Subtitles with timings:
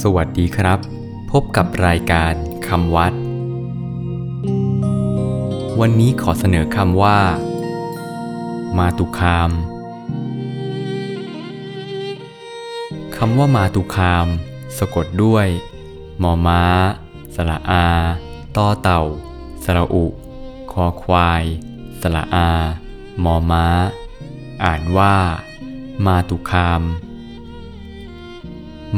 [0.00, 0.78] สวัสดีครับ
[1.30, 2.32] พบกับรายการ
[2.68, 3.12] คำวัด
[5.80, 7.18] วันนี้ขอเสนอคำว่า
[8.78, 9.50] มาตุคาม
[13.16, 14.26] คำว่ามาตุคาม
[14.78, 15.46] สะกดด้วย
[16.22, 16.62] มอม้า
[17.34, 17.86] สระอา
[18.56, 19.02] ต่อเต่า
[19.64, 20.06] สระอุ
[20.72, 21.44] คอควาย
[22.00, 22.50] สระอา
[23.24, 23.66] มอม้า
[24.64, 25.16] อ่านว่า
[26.06, 26.82] มาตุคาม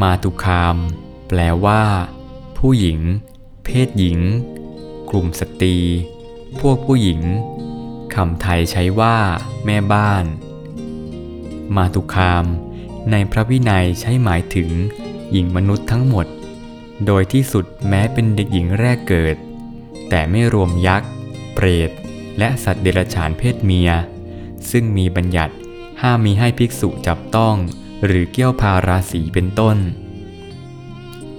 [0.00, 0.76] มาตุคาม
[1.29, 1.82] แปลว่า
[2.59, 3.00] ผู้หญิง
[3.64, 4.19] เพศหญิง
[5.10, 5.77] กลุ่มสตรี
[6.60, 7.20] พวกผู้หญิง
[8.14, 9.16] คำไทยใช้ว่า
[9.64, 10.24] แม่บ้าน
[11.77, 12.45] มาตุคาม
[13.10, 14.70] ในพระวินัยใช้หมายถึง
[15.33, 16.27] หญิงมนุษย์ทั้งหมด
[17.06, 19.36] โดยที่สุดแม้เป็นเด็กหญิงแรกเกิด
[20.08, 21.08] แต่ไม่รวมยักษ์
[21.55, 21.91] เปรต
[22.38, 23.91] และสัตว์เดรัจฉานเพศเมีย
[24.70, 25.55] ซึ่งมีบัญญัติ
[26.02, 27.56] ห้ามมีให้ภิกษุจับต้อง
[28.05, 29.79] หรือเกี่ยวพาราศีเป็นต้น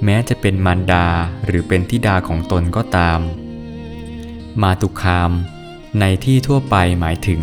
[0.03, 1.07] แม้จะเป็นมารดา
[1.45, 3.19] หรือเป็นธิดาของตนก็ตาม
[4.61, 5.31] มาตุคาม
[5.99, 7.41] ในที่ทั่วไปหมายถึง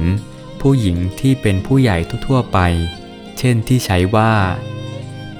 [0.61, 2.59] ผู้หญิงที่เป็นผู้ใหญ่ทั่วๆไป
[3.39, 4.33] เช่นที่ใช้ว่า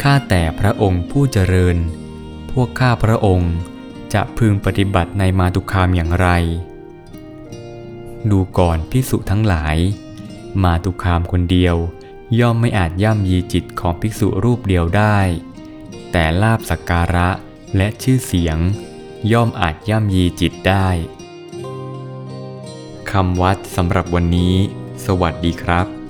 [0.03, 1.77] ข้าแต่พระองค์ผู้เจริญ
[2.53, 3.53] พวกข้าพระองค์
[4.15, 6.29] จะพึงปฏิบัติในมาตุคามอย่างไร
[8.31, 9.77] ดูก่อนภิกษุทั้งหลาย
[10.63, 11.77] มาตุคามคนเดียว
[12.41, 15.19] ย่อมไม่อาจย่ำยีจิตของภิกษุรูปเดียวได้
[16.13, 17.29] แต่ลาบสักการะ
[17.77, 18.59] และชื่อเสียง
[19.33, 20.89] ย่อมอาจย่ำยีจิตได้
[23.11, 24.55] คำวัดสำหรับวันนี้
[25.07, 26.02] สวัสดีครับ